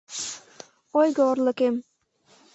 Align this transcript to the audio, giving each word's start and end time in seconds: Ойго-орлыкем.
Ойго-орлыкем. 0.99 1.75